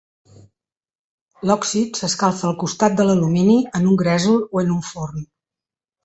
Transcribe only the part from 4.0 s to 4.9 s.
gresol o en un